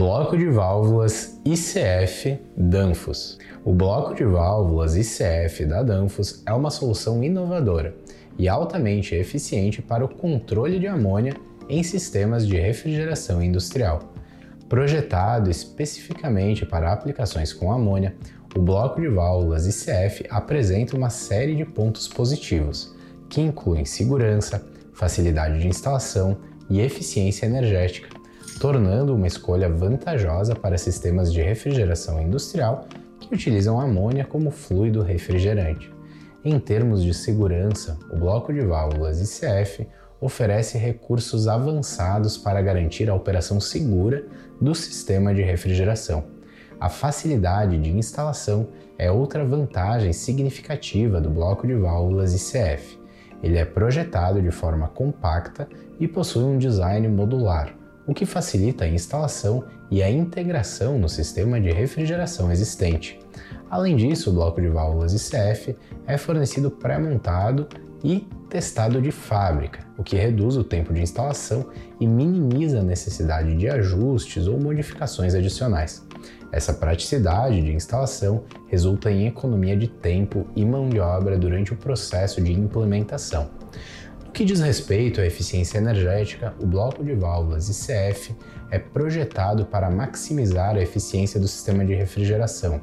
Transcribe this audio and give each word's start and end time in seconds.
Bloco 0.00 0.34
de 0.34 0.46
válvulas 0.46 1.38
ICF 1.44 2.40
Danfoss. 2.56 3.36
O 3.62 3.74
bloco 3.74 4.14
de 4.14 4.24
válvulas 4.24 4.96
ICF 4.96 5.66
da 5.66 5.82
Danfoss 5.82 6.42
é 6.46 6.54
uma 6.54 6.70
solução 6.70 7.22
inovadora 7.22 7.94
e 8.38 8.48
altamente 8.48 9.14
eficiente 9.14 9.82
para 9.82 10.02
o 10.02 10.08
controle 10.08 10.78
de 10.78 10.86
amônia 10.86 11.34
em 11.68 11.82
sistemas 11.82 12.48
de 12.48 12.56
refrigeração 12.56 13.42
industrial. 13.42 14.14
Projetado 14.70 15.50
especificamente 15.50 16.64
para 16.64 16.90
aplicações 16.90 17.52
com 17.52 17.70
amônia, 17.70 18.16
o 18.56 18.62
bloco 18.62 19.02
de 19.02 19.08
válvulas 19.08 19.66
ICF 19.66 20.24
apresenta 20.30 20.96
uma 20.96 21.10
série 21.10 21.54
de 21.54 21.66
pontos 21.66 22.08
positivos, 22.08 22.96
que 23.28 23.42
incluem 23.42 23.84
segurança, 23.84 24.66
facilidade 24.94 25.58
de 25.58 25.68
instalação 25.68 26.38
e 26.70 26.80
eficiência 26.80 27.44
energética 27.44 28.19
tornando 28.60 29.14
uma 29.14 29.26
escolha 29.26 29.70
vantajosa 29.70 30.54
para 30.54 30.76
sistemas 30.76 31.32
de 31.32 31.40
refrigeração 31.40 32.20
industrial 32.20 32.86
que 33.18 33.34
utilizam 33.34 33.80
amônia 33.80 34.22
como 34.22 34.50
fluido 34.50 35.00
refrigerante. 35.00 35.90
Em 36.44 36.58
termos 36.58 37.02
de 37.02 37.14
segurança, 37.14 37.98
o 38.12 38.18
bloco 38.18 38.52
de 38.52 38.60
válvulas 38.60 39.18
ICF 39.18 39.88
oferece 40.20 40.76
recursos 40.76 41.48
avançados 41.48 42.36
para 42.36 42.60
garantir 42.60 43.08
a 43.08 43.14
operação 43.14 43.58
segura 43.58 44.26
do 44.60 44.74
sistema 44.74 45.34
de 45.34 45.40
refrigeração. 45.40 46.24
A 46.78 46.90
facilidade 46.90 47.78
de 47.78 47.88
instalação 47.88 48.68
é 48.98 49.10
outra 49.10 49.42
vantagem 49.42 50.12
significativa 50.12 51.18
do 51.18 51.30
bloco 51.30 51.66
de 51.66 51.74
válvulas 51.74 52.34
ICF. 52.34 53.00
Ele 53.42 53.56
é 53.56 53.64
projetado 53.64 54.42
de 54.42 54.50
forma 54.50 54.86
compacta 54.88 55.66
e 55.98 56.06
possui 56.06 56.44
um 56.44 56.58
design 56.58 57.08
modular, 57.08 57.80
o 58.10 58.14
que 58.14 58.26
facilita 58.26 58.82
a 58.82 58.88
instalação 58.88 59.62
e 59.88 60.02
a 60.02 60.10
integração 60.10 60.98
no 60.98 61.08
sistema 61.08 61.60
de 61.60 61.70
refrigeração 61.70 62.50
existente. 62.50 63.20
Além 63.70 63.94
disso, 63.94 64.30
o 64.30 64.32
bloco 64.32 64.60
de 64.60 64.66
válvulas 64.66 65.14
ICF 65.14 65.76
é 66.08 66.18
fornecido 66.18 66.72
pré-montado 66.72 67.68
e 68.02 68.26
testado 68.48 69.00
de 69.00 69.12
fábrica, 69.12 69.86
o 69.96 70.02
que 70.02 70.16
reduz 70.16 70.56
o 70.56 70.64
tempo 70.64 70.92
de 70.92 71.00
instalação 71.00 71.66
e 72.00 72.06
minimiza 72.08 72.80
a 72.80 72.82
necessidade 72.82 73.56
de 73.56 73.68
ajustes 73.68 74.48
ou 74.48 74.58
modificações 74.58 75.32
adicionais. 75.32 76.04
Essa 76.50 76.74
praticidade 76.74 77.62
de 77.62 77.72
instalação 77.72 78.42
resulta 78.66 79.08
em 79.08 79.28
economia 79.28 79.76
de 79.76 79.86
tempo 79.86 80.48
e 80.56 80.64
mão 80.64 80.88
de 80.88 80.98
obra 80.98 81.38
durante 81.38 81.72
o 81.72 81.76
processo 81.76 82.42
de 82.42 82.52
implementação. 82.52 83.48
No 84.30 84.32
que 84.32 84.44
diz 84.44 84.60
respeito 84.60 85.20
à 85.20 85.26
eficiência 85.26 85.78
energética, 85.78 86.54
o 86.60 86.64
bloco 86.64 87.02
de 87.02 87.14
válvulas 87.14 87.68
ICF 87.68 88.32
é 88.70 88.78
projetado 88.78 89.66
para 89.66 89.90
maximizar 89.90 90.76
a 90.76 90.80
eficiência 90.80 91.40
do 91.40 91.48
sistema 91.48 91.84
de 91.84 91.94
refrigeração. 91.94 92.80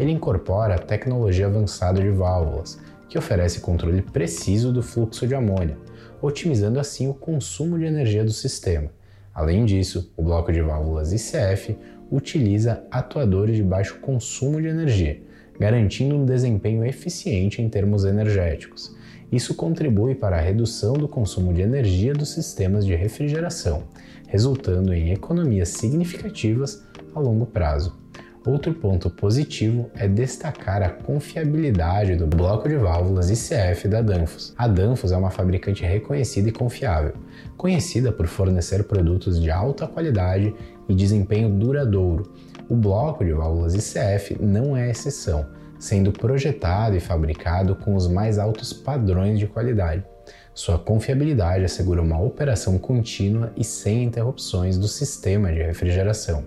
Ele 0.00 0.12
incorpora 0.12 0.78
tecnologia 0.78 1.48
avançada 1.48 2.00
de 2.00 2.08
válvulas, 2.08 2.80
que 3.10 3.18
oferece 3.18 3.60
controle 3.60 4.00
preciso 4.00 4.72
do 4.72 4.82
fluxo 4.82 5.26
de 5.26 5.34
amônia, 5.34 5.76
otimizando 6.22 6.80
assim 6.80 7.06
o 7.10 7.14
consumo 7.14 7.78
de 7.78 7.84
energia 7.84 8.24
do 8.24 8.32
sistema. 8.32 8.90
Além 9.34 9.66
disso, 9.66 10.10
o 10.16 10.22
bloco 10.22 10.50
de 10.50 10.62
válvulas 10.62 11.12
ICF 11.12 11.76
utiliza 12.10 12.82
atuadores 12.90 13.56
de 13.56 13.62
baixo 13.62 13.98
consumo 14.00 14.62
de 14.62 14.68
energia, 14.68 15.20
garantindo 15.60 16.16
um 16.16 16.24
desempenho 16.24 16.86
eficiente 16.86 17.60
em 17.60 17.68
termos 17.68 18.06
energéticos. 18.06 18.96
Isso 19.36 19.54
contribui 19.54 20.14
para 20.14 20.38
a 20.38 20.40
redução 20.40 20.94
do 20.94 21.06
consumo 21.06 21.52
de 21.52 21.60
energia 21.60 22.14
dos 22.14 22.30
sistemas 22.30 22.86
de 22.86 22.94
refrigeração, 22.94 23.82
resultando 24.28 24.94
em 24.94 25.12
economias 25.12 25.68
significativas 25.68 26.82
a 27.14 27.20
longo 27.20 27.44
prazo. 27.44 27.94
Outro 28.46 28.72
ponto 28.72 29.10
positivo 29.10 29.90
é 29.94 30.08
destacar 30.08 30.80
a 30.82 30.88
confiabilidade 30.88 32.16
do 32.16 32.26
bloco 32.26 32.66
de 32.66 32.76
válvulas 32.76 33.28
ICF 33.28 33.86
da 33.88 34.00
Danfoss. 34.00 34.54
A 34.56 34.66
Danfoss 34.66 35.12
é 35.12 35.16
uma 35.18 35.30
fabricante 35.30 35.84
reconhecida 35.84 36.48
e 36.48 36.52
confiável, 36.52 37.12
conhecida 37.58 38.10
por 38.10 38.26
fornecer 38.28 38.84
produtos 38.84 39.38
de 39.38 39.50
alta 39.50 39.86
qualidade 39.86 40.54
e 40.88 40.94
desempenho 40.94 41.50
duradouro. 41.50 42.32
O 42.70 42.74
bloco 42.74 43.22
de 43.22 43.34
válvulas 43.34 43.74
ICF 43.74 44.38
não 44.40 44.74
é 44.74 44.88
exceção 44.88 45.44
sendo 45.78 46.12
projetado 46.12 46.96
e 46.96 47.00
fabricado 47.00 47.74
com 47.76 47.94
os 47.94 48.06
mais 48.06 48.38
altos 48.38 48.72
padrões 48.72 49.38
de 49.38 49.46
qualidade. 49.46 50.04
Sua 50.54 50.78
confiabilidade 50.78 51.64
assegura 51.64 52.00
uma 52.00 52.20
operação 52.20 52.78
contínua 52.78 53.52
e 53.56 53.62
sem 53.62 54.04
interrupções 54.04 54.78
do 54.78 54.88
sistema 54.88 55.52
de 55.52 55.62
refrigeração, 55.62 56.44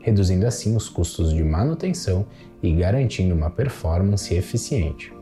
reduzindo 0.00 0.46
assim 0.46 0.74
os 0.74 0.88
custos 0.88 1.32
de 1.32 1.44
manutenção 1.44 2.26
e 2.62 2.72
garantindo 2.72 3.34
uma 3.34 3.50
performance 3.50 4.34
eficiente. 4.34 5.12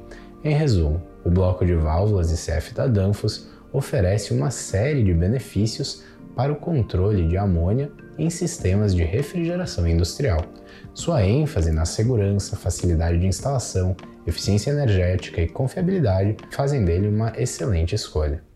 Em 0.43 0.54
resumo, 0.54 1.03
o 1.22 1.31
bloco 1.31 1.66
de 1.66 1.75
válvulas 1.75 2.32
ICF 2.32 2.72
da 2.72 2.87
Danfoss 2.87 3.47
oferece 3.72 4.32
uma 4.32 4.50
série 4.50 5.04
de 5.04 5.12
benefícios 5.12 6.03
para 6.34 6.52
o 6.52 6.56
controle 6.56 7.26
de 7.28 7.36
amônia 7.36 7.91
em 8.18 8.28
sistemas 8.30 8.94
de 8.94 9.02
refrigeração 9.02 9.86
industrial. 9.86 10.44
Sua 10.92 11.24
ênfase 11.24 11.70
na 11.70 11.84
segurança, 11.84 12.56
facilidade 12.56 13.18
de 13.18 13.26
instalação, 13.26 13.96
eficiência 14.26 14.70
energética 14.70 15.40
e 15.40 15.48
confiabilidade 15.48 16.36
fazem 16.50 16.84
dele 16.84 17.08
uma 17.08 17.32
excelente 17.36 17.94
escolha. 17.94 18.50